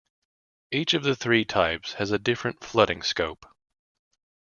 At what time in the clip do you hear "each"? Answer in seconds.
0.71-0.95